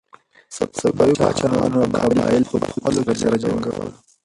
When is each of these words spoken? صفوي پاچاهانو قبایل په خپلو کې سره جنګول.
صفوي 0.55 1.13
پاچاهانو 1.19 1.81
قبایل 1.93 2.43
په 2.51 2.57
خپلو 2.73 3.01
کې 3.05 3.13
سره 3.21 3.35
جنګول. 3.43 3.89